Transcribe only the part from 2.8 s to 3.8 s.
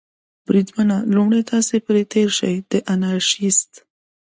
انارشیست.